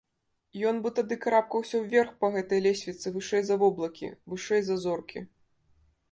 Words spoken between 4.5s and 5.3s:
за зоркі.